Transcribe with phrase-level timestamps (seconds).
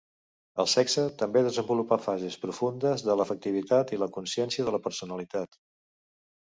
[0.61, 5.63] El sexe també desenvolupa fases profundes de l'afectivitat i la consciència de la personalitat.